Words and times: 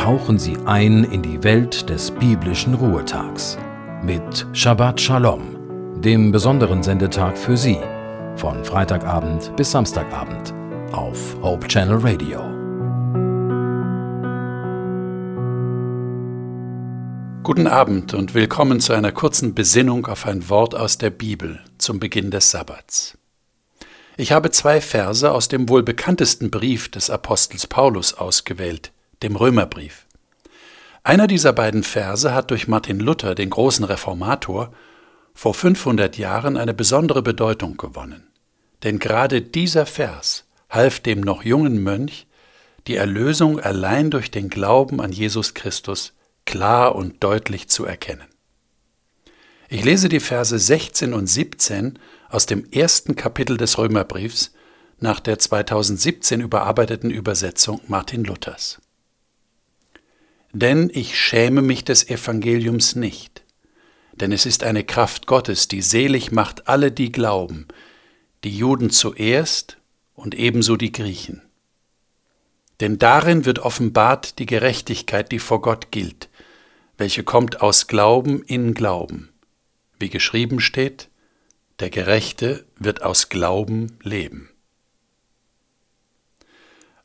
tauchen 0.00 0.38
Sie 0.38 0.56
ein 0.64 1.04
in 1.04 1.20
die 1.20 1.44
Welt 1.44 1.90
des 1.90 2.10
biblischen 2.10 2.72
Ruhetags 2.72 3.58
mit 4.02 4.46
Shabbat 4.54 4.98
Shalom, 4.98 6.00
dem 6.00 6.32
besonderen 6.32 6.82
Sendetag 6.82 7.36
für 7.36 7.54
Sie, 7.54 7.78
von 8.34 8.64
Freitagabend 8.64 9.54
bis 9.56 9.72
Samstagabend 9.72 10.54
auf 10.92 11.36
Hope 11.42 11.68
Channel 11.68 11.98
Radio. 11.98 12.40
Guten 17.42 17.66
Abend 17.66 18.14
und 18.14 18.32
willkommen 18.32 18.80
zu 18.80 18.94
einer 18.94 19.12
kurzen 19.12 19.54
Besinnung 19.54 20.06
auf 20.06 20.24
ein 20.24 20.48
Wort 20.48 20.74
aus 20.74 20.96
der 20.96 21.10
Bibel 21.10 21.60
zum 21.76 22.00
Beginn 22.00 22.30
des 22.30 22.50
Sabbats. 22.50 23.18
Ich 24.16 24.32
habe 24.32 24.50
zwei 24.50 24.80
Verse 24.80 25.30
aus 25.30 25.48
dem 25.48 25.68
wohl 25.68 25.82
bekanntesten 25.82 26.50
Brief 26.50 26.90
des 26.90 27.10
Apostels 27.10 27.66
Paulus 27.66 28.14
ausgewählt, 28.14 28.92
dem 29.22 29.36
Römerbrief. 29.36 30.06
Einer 31.02 31.26
dieser 31.26 31.52
beiden 31.52 31.82
Verse 31.82 32.34
hat 32.34 32.50
durch 32.50 32.68
Martin 32.68 33.00
Luther, 33.00 33.34
den 33.34 33.50
großen 33.50 33.84
Reformator, 33.84 34.72
vor 35.34 35.54
500 35.54 36.18
Jahren 36.18 36.56
eine 36.56 36.74
besondere 36.74 37.22
Bedeutung 37.22 37.76
gewonnen. 37.76 38.26
Denn 38.82 38.98
gerade 38.98 39.42
dieser 39.42 39.86
Vers 39.86 40.44
half 40.68 41.00
dem 41.00 41.20
noch 41.20 41.42
jungen 41.42 41.82
Mönch, 41.82 42.26
die 42.86 42.96
Erlösung 42.96 43.60
allein 43.60 44.10
durch 44.10 44.30
den 44.30 44.48
Glauben 44.48 45.00
an 45.00 45.12
Jesus 45.12 45.54
Christus 45.54 46.14
klar 46.44 46.94
und 46.94 47.22
deutlich 47.22 47.68
zu 47.68 47.84
erkennen. 47.84 48.26
Ich 49.68 49.84
lese 49.84 50.08
die 50.08 50.20
Verse 50.20 50.58
16 50.58 51.14
und 51.14 51.26
17 51.26 51.98
aus 52.28 52.46
dem 52.46 52.68
ersten 52.72 53.14
Kapitel 53.14 53.56
des 53.56 53.78
Römerbriefs 53.78 54.52
nach 54.98 55.20
der 55.20 55.38
2017 55.38 56.40
überarbeiteten 56.40 57.10
Übersetzung 57.10 57.80
Martin 57.86 58.24
Luthers. 58.24 58.80
Denn 60.52 60.90
ich 60.92 61.18
schäme 61.18 61.62
mich 61.62 61.84
des 61.84 62.08
Evangeliums 62.08 62.96
nicht, 62.96 63.42
denn 64.12 64.32
es 64.32 64.46
ist 64.46 64.64
eine 64.64 64.84
Kraft 64.84 65.26
Gottes, 65.26 65.68
die 65.68 65.80
selig 65.80 66.32
macht 66.32 66.68
alle, 66.68 66.90
die 66.90 67.12
glauben, 67.12 67.68
die 68.42 68.56
Juden 68.56 68.90
zuerst 68.90 69.76
und 70.14 70.34
ebenso 70.34 70.76
die 70.76 70.92
Griechen. 70.92 71.42
Denn 72.80 72.98
darin 72.98 73.44
wird 73.44 73.60
offenbart 73.60 74.38
die 74.38 74.46
Gerechtigkeit, 74.46 75.30
die 75.30 75.38
vor 75.38 75.62
Gott 75.62 75.90
gilt, 75.90 76.28
welche 76.98 77.22
kommt 77.22 77.60
aus 77.60 77.86
Glauben 77.86 78.42
in 78.42 78.74
Glauben. 78.74 79.30
Wie 79.98 80.10
geschrieben 80.10 80.60
steht, 80.60 81.08
der 81.78 81.90
Gerechte 81.90 82.66
wird 82.78 83.02
aus 83.02 83.28
Glauben 83.28 83.98
leben. 84.02 84.49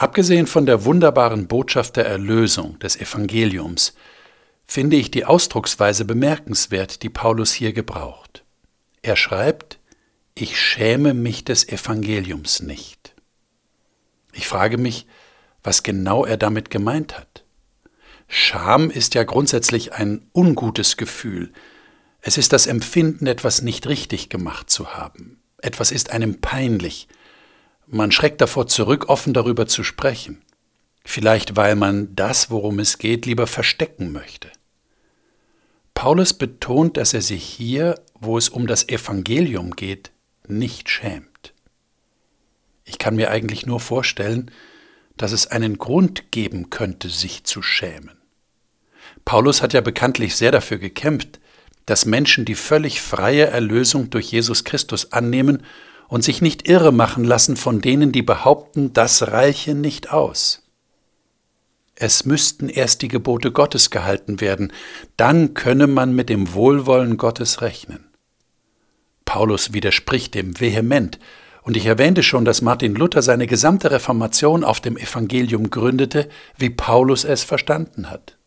Abgesehen 0.00 0.46
von 0.46 0.64
der 0.64 0.86
wunderbaren 0.86 1.46
Botschaft 1.46 1.96
der 1.96 2.06
Erlösung 2.06 2.78
des 2.78 2.96
Evangeliums 2.98 3.92
finde 4.64 4.96
ich 4.96 5.10
die 5.10 5.26
Ausdrucksweise 5.26 6.06
bemerkenswert, 6.06 7.02
die 7.02 7.10
Paulus 7.10 7.52
hier 7.52 7.74
gebraucht. 7.74 8.42
Er 9.02 9.14
schreibt, 9.14 9.78
ich 10.34 10.58
schäme 10.58 11.12
mich 11.12 11.44
des 11.44 11.68
Evangeliums 11.68 12.62
nicht. 12.62 13.14
Ich 14.32 14.48
frage 14.48 14.78
mich, 14.78 15.06
was 15.62 15.82
genau 15.82 16.24
er 16.24 16.38
damit 16.38 16.70
gemeint 16.70 17.18
hat. 17.18 17.44
Scham 18.26 18.88
ist 18.88 19.12
ja 19.12 19.24
grundsätzlich 19.24 19.92
ein 19.92 20.24
ungutes 20.32 20.96
Gefühl. 20.96 21.52
Es 22.22 22.38
ist 22.38 22.54
das 22.54 22.66
Empfinden, 22.66 23.26
etwas 23.26 23.60
nicht 23.60 23.86
richtig 23.86 24.30
gemacht 24.30 24.70
zu 24.70 24.94
haben. 24.94 25.42
Etwas 25.58 25.92
ist 25.92 26.10
einem 26.10 26.40
peinlich, 26.40 27.06
man 27.90 28.12
schreckt 28.12 28.40
davor 28.40 28.66
zurück, 28.66 29.08
offen 29.08 29.32
darüber 29.32 29.66
zu 29.66 29.82
sprechen. 29.84 30.42
Vielleicht 31.04 31.56
weil 31.56 31.76
man 31.76 32.14
das, 32.14 32.50
worum 32.50 32.78
es 32.78 32.98
geht, 32.98 33.26
lieber 33.26 33.46
verstecken 33.46 34.12
möchte. 34.12 34.50
Paulus 35.94 36.32
betont, 36.34 36.96
dass 36.96 37.14
er 37.14 37.22
sich 37.22 37.44
hier, 37.44 38.00
wo 38.14 38.38
es 38.38 38.48
um 38.48 38.66
das 38.66 38.88
Evangelium 38.88 39.72
geht, 39.72 40.12
nicht 40.46 40.88
schämt. 40.88 41.52
Ich 42.84 42.98
kann 42.98 43.16
mir 43.16 43.30
eigentlich 43.30 43.66
nur 43.66 43.80
vorstellen, 43.80 44.50
dass 45.16 45.32
es 45.32 45.46
einen 45.46 45.78
Grund 45.78 46.32
geben 46.32 46.70
könnte, 46.70 47.08
sich 47.08 47.44
zu 47.44 47.62
schämen. 47.62 48.16
Paulus 49.24 49.62
hat 49.62 49.74
ja 49.74 49.80
bekanntlich 49.80 50.36
sehr 50.36 50.50
dafür 50.50 50.78
gekämpft, 50.78 51.40
dass 51.86 52.06
Menschen 52.06 52.44
die 52.44 52.54
völlig 52.54 53.00
freie 53.00 53.46
Erlösung 53.46 54.10
durch 54.10 54.32
Jesus 54.32 54.64
Christus 54.64 55.12
annehmen 55.12 55.62
und 56.10 56.24
sich 56.24 56.42
nicht 56.42 56.68
irre 56.68 56.92
machen 56.92 57.24
lassen 57.24 57.56
von 57.56 57.80
denen, 57.80 58.12
die 58.12 58.22
behaupten, 58.22 58.92
das 58.92 59.28
reiche 59.28 59.74
nicht 59.74 60.12
aus. 60.12 60.66
Es 61.94 62.24
müssten 62.24 62.68
erst 62.68 63.02
die 63.02 63.08
Gebote 63.08 63.52
Gottes 63.52 63.90
gehalten 63.90 64.40
werden, 64.40 64.72
dann 65.16 65.54
könne 65.54 65.86
man 65.86 66.14
mit 66.14 66.28
dem 66.28 66.52
Wohlwollen 66.52 67.16
Gottes 67.16 67.62
rechnen. 67.62 68.10
Paulus 69.24 69.72
widerspricht 69.72 70.34
dem 70.34 70.58
vehement, 70.58 71.18
und 71.62 71.76
ich 71.76 71.86
erwähnte 71.86 72.22
schon, 72.22 72.44
dass 72.44 72.62
Martin 72.62 72.94
Luther 72.94 73.22
seine 73.22 73.46
gesamte 73.46 73.90
Reformation 73.90 74.64
auf 74.64 74.80
dem 74.80 74.96
Evangelium 74.96 75.70
gründete, 75.70 76.28
wie 76.56 76.70
Paulus 76.70 77.24
es 77.24 77.44
verstanden 77.44 78.10
hat. 78.10 78.38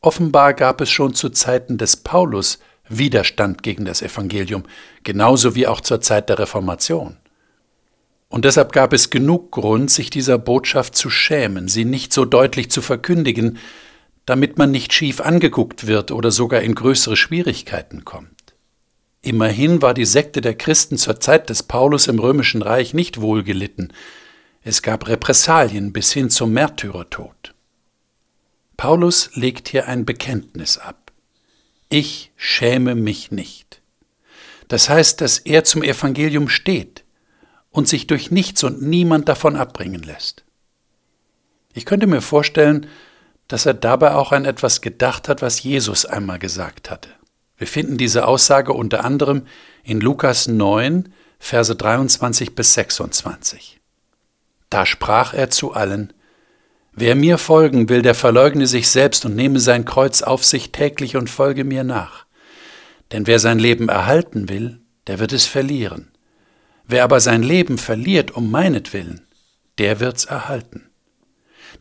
Offenbar 0.00 0.52
gab 0.52 0.82
es 0.82 0.90
schon 0.90 1.14
zu 1.14 1.30
Zeiten 1.30 1.78
des 1.78 1.96
Paulus 1.96 2.58
Widerstand 2.88 3.62
gegen 3.62 3.84
das 3.84 4.02
Evangelium, 4.02 4.64
genauso 5.02 5.54
wie 5.54 5.66
auch 5.66 5.80
zur 5.80 6.00
Zeit 6.00 6.28
der 6.28 6.38
Reformation. 6.38 7.16
Und 8.28 8.44
deshalb 8.44 8.72
gab 8.72 8.92
es 8.92 9.10
genug 9.10 9.52
Grund, 9.52 9.90
sich 9.90 10.10
dieser 10.10 10.38
Botschaft 10.38 10.96
zu 10.96 11.08
schämen, 11.08 11.68
sie 11.68 11.84
nicht 11.84 12.12
so 12.12 12.24
deutlich 12.24 12.70
zu 12.70 12.82
verkündigen, 12.82 13.58
damit 14.26 14.58
man 14.58 14.70
nicht 14.70 14.92
schief 14.92 15.20
angeguckt 15.20 15.86
wird 15.86 16.10
oder 16.10 16.30
sogar 16.30 16.62
in 16.62 16.74
größere 16.74 17.16
Schwierigkeiten 17.16 18.04
kommt. 18.04 18.54
Immerhin 19.22 19.80
war 19.80 19.94
die 19.94 20.04
Sekte 20.04 20.40
der 20.40 20.54
Christen 20.54 20.98
zur 20.98 21.20
Zeit 21.20 21.48
des 21.48 21.62
Paulus 21.62 22.08
im 22.08 22.18
römischen 22.18 22.60
Reich 22.60 22.92
nicht 22.92 23.20
wohlgelitten. 23.20 23.92
Es 24.62 24.82
gab 24.82 25.08
Repressalien 25.08 25.92
bis 25.92 26.12
hin 26.12 26.28
zum 26.28 26.52
Märtyrertod. 26.52 27.54
Paulus 28.76 29.30
legt 29.34 29.68
hier 29.68 29.86
ein 29.88 30.04
Bekenntnis 30.04 30.76
ab. 30.78 31.03
Ich 31.96 32.32
schäme 32.34 32.96
mich 32.96 33.30
nicht. 33.30 33.80
Das 34.66 34.88
heißt, 34.88 35.20
dass 35.20 35.38
er 35.38 35.62
zum 35.62 35.84
Evangelium 35.84 36.48
steht 36.48 37.04
und 37.70 37.86
sich 37.86 38.08
durch 38.08 38.32
nichts 38.32 38.64
und 38.64 38.82
niemand 38.82 39.28
davon 39.28 39.54
abbringen 39.54 40.02
lässt. 40.02 40.42
Ich 41.72 41.84
könnte 41.84 42.08
mir 42.08 42.20
vorstellen, 42.20 42.88
dass 43.46 43.64
er 43.64 43.74
dabei 43.74 44.16
auch 44.16 44.32
an 44.32 44.44
etwas 44.44 44.80
gedacht 44.80 45.28
hat, 45.28 45.40
was 45.40 45.62
Jesus 45.62 46.04
einmal 46.04 46.40
gesagt 46.40 46.90
hatte. 46.90 47.10
Wir 47.58 47.68
finden 47.68 47.96
diese 47.96 48.26
Aussage 48.26 48.72
unter 48.72 49.04
anderem 49.04 49.46
in 49.84 50.00
Lukas 50.00 50.48
9, 50.48 51.14
Verse 51.38 51.76
23 51.76 52.56
bis 52.56 52.74
26. 52.74 53.80
Da 54.68 54.84
sprach 54.84 55.32
er 55.32 55.48
zu 55.48 55.74
allen, 55.74 56.12
Wer 56.96 57.16
mir 57.16 57.38
folgen 57.38 57.88
will, 57.88 58.02
der 58.02 58.14
verleugne 58.14 58.66
sich 58.66 58.88
selbst 58.88 59.24
und 59.24 59.34
nehme 59.34 59.58
sein 59.58 59.84
Kreuz 59.84 60.22
auf 60.22 60.44
sich 60.44 60.70
täglich 60.70 61.16
und 61.16 61.28
folge 61.28 61.64
mir 61.64 61.82
nach. 61.82 62.26
Denn 63.10 63.26
wer 63.26 63.40
sein 63.40 63.58
Leben 63.58 63.88
erhalten 63.88 64.48
will, 64.48 64.80
der 65.08 65.18
wird 65.18 65.32
es 65.32 65.46
verlieren. 65.46 66.12
Wer 66.86 67.02
aber 67.04 67.20
sein 67.20 67.42
Leben 67.42 67.78
verliert 67.78 68.30
um 68.30 68.50
meinetwillen, 68.50 69.26
der 69.78 69.98
wird's 70.00 70.24
erhalten. 70.24 70.90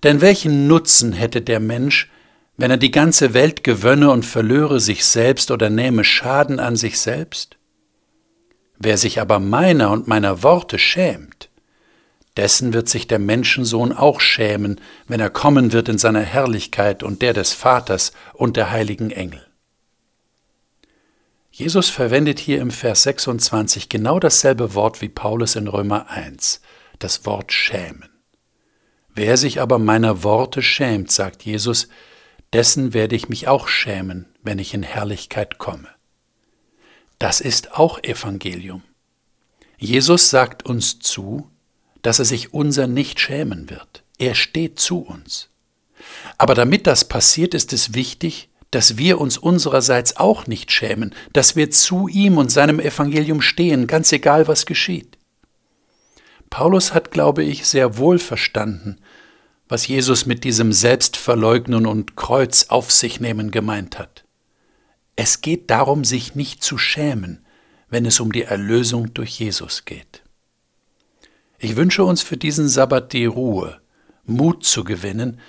Denn 0.02 0.22
welchen 0.22 0.68
Nutzen 0.68 1.14
hätte 1.14 1.42
der 1.42 1.60
Mensch, 1.60 2.10
wenn 2.58 2.72
er 2.72 2.78
die 2.78 2.92
ganze 2.92 3.34
Welt 3.34 3.64
gewönne 3.64 4.10
und 4.10 4.26
verlöre 4.26 4.80
sich 4.80 5.06
selbst 5.06 5.52
oder 5.52 5.70
nähme 5.70 6.04
Schaden 6.04 6.60
an 6.60 6.76
sich 6.76 7.00
selbst? 7.00 7.58
Wer 8.80 8.98
sich 8.98 9.22
aber 9.22 9.40
meiner 9.40 9.92
und 9.92 10.08
meiner 10.08 10.42
Worte 10.42 10.80
schämt, 10.80 11.43
dessen 12.38 12.74
wird 12.74 12.90
sich 12.90 13.08
der 13.08 13.20
Menschensohn 13.20 13.92
auch 13.92 14.20
schämen, 14.20 14.82
wenn 15.08 15.20
er 15.20 15.30
kommen 15.30 15.72
wird 15.72 15.90
in 15.90 15.98
seiner 15.98 16.22
Herrlichkeit 16.22 17.04
und 17.04 17.22
der 17.22 17.34
des 17.34 17.54
Vaters 17.54 18.12
und 18.34 18.58
der 18.58 18.72
heiligen 18.72 19.12
Engel. 19.12 19.46
Jesus 21.52 21.90
verwendet 21.90 22.40
hier 22.40 22.60
im 22.62 22.72
Vers 22.72 23.04
26 23.04 23.88
genau 23.88 24.20
dasselbe 24.20 24.74
Wort 24.74 25.02
wie 25.02 25.10
Paulus 25.10 25.56
in 25.56 25.68
Römer 25.68 26.10
1, 26.10 26.62
das 26.98 27.28
Wort 27.28 27.54
schämen. 27.54 28.10
Wer 29.14 29.38
sich 29.38 29.62
aber 29.62 29.78
meiner 29.78 30.24
Worte 30.24 30.64
schämt, 30.64 31.12
sagt 31.12 31.44
Jesus, 31.44 31.90
dessen 32.54 32.96
werde 32.96 33.16
ich 33.16 33.30
mich 33.30 33.48
auch 33.48 33.68
schämen, 33.68 34.34
wenn 34.42 34.58
ich 34.58 34.74
in 34.74 34.82
Herrlichkeit 34.82 35.60
komme. 35.60 35.90
Das 37.20 37.40
ist 37.40 37.78
auch 37.78 38.04
Evangelium. 38.04 38.82
Jesus 39.78 40.32
sagt 40.32 40.66
uns 40.66 40.98
zu, 41.00 41.52
dass 42.04 42.20
er 42.20 42.26
sich 42.26 42.54
unser 42.54 42.86
nicht 42.86 43.20
schämen 43.20 43.70
wird. 43.70 44.04
Er 44.20 44.36
steht 44.36 44.80
zu 44.80 45.00
uns. 45.00 45.50
Aber 46.38 46.54
damit 46.54 46.86
das 46.86 47.06
passiert, 47.06 47.54
ist 47.54 47.74
es 47.74 47.96
wichtig, 47.96 48.50
dass 48.72 48.98
wir 48.98 49.22
uns 49.22 49.38
unsererseits 49.38 50.18
auch 50.18 50.48
nicht 50.48 50.72
schämen, 50.72 51.14
dass 51.32 51.56
wir 51.56 51.72
zu 51.72 52.08
ihm 52.08 52.38
und 52.38 52.52
seinem 52.52 52.80
Evangelium 52.80 53.42
stehen, 53.42 53.88
ganz 53.88 54.12
egal 54.12 54.48
was 54.48 54.66
geschieht. 54.66 55.18
Paulus 56.50 56.94
hat, 56.94 57.12
glaube 57.12 57.44
ich, 57.44 57.66
sehr 57.68 57.98
wohl 57.98 58.20
verstanden, 58.20 58.98
was 59.68 59.88
Jesus 59.88 60.26
mit 60.26 60.44
diesem 60.44 60.74
Selbstverleugnen 60.74 61.86
und 61.86 62.16
Kreuz 62.16 62.66
auf 62.70 62.92
sich 62.92 63.20
nehmen 63.20 63.52
gemeint 63.52 63.98
hat. 63.98 64.24
Es 65.16 65.42
geht 65.42 65.70
darum, 65.70 66.04
sich 66.04 66.36
nicht 66.36 66.64
zu 66.64 66.78
schämen, 66.78 67.46
wenn 67.90 68.06
es 68.06 68.20
um 68.20 68.32
die 68.32 68.44
Erlösung 68.44 69.14
durch 69.14 69.40
Jesus 69.40 69.86
geht. 69.86 70.23
Ich 71.64 71.78
wünsche 71.78 72.04
uns 72.04 72.22
für 72.22 72.36
diesen 72.36 72.68
Sabbat 72.68 73.14
die 73.14 73.24
Ruhe, 73.24 73.80
Mut 74.26 74.66
zu 74.66 74.84
gewinnen, 74.84 75.40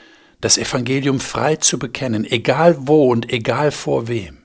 das 0.40 0.58
Evangelium 0.58 1.18
frei 1.18 1.56
zu 1.56 1.76
bekennen, 1.76 2.24
egal 2.24 2.76
wo 2.86 3.10
und 3.10 3.32
egal 3.32 3.72
vor 3.72 4.06
wem. 4.06 4.44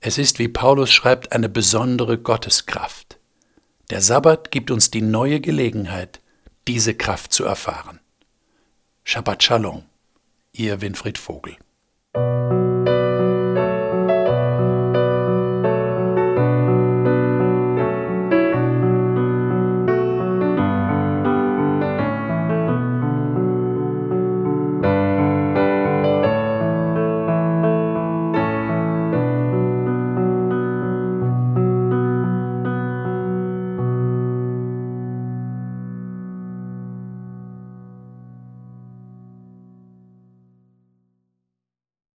Es 0.00 0.16
ist, 0.16 0.38
wie 0.38 0.48
Paulus 0.48 0.90
schreibt, 0.90 1.32
eine 1.32 1.50
besondere 1.50 2.16
Gotteskraft. 2.16 3.18
Der 3.90 4.00
Sabbat 4.00 4.50
gibt 4.50 4.70
uns 4.70 4.90
die 4.90 5.02
neue 5.02 5.42
Gelegenheit, 5.42 6.22
diese 6.66 6.94
Kraft 6.94 7.34
zu 7.34 7.44
erfahren. 7.44 8.00
Shabbat 9.04 9.42
Shalom, 9.42 9.82
Ihr 10.52 10.80
Winfried 10.80 11.18
Vogel. 11.18 11.56